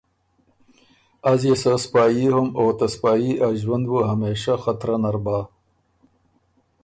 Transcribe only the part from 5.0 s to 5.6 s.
نر بَۀ۔